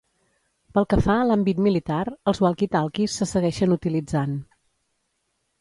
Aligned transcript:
Pel 0.77 0.87
que 0.93 0.97
fa 1.07 1.17
a 1.23 1.27
l'àmbit 1.31 1.61
militar, 1.67 1.99
els 2.33 2.41
walkie-talkies 2.45 3.21
se 3.21 3.31
segueixen 3.33 3.77
utilitzant. 3.79 4.35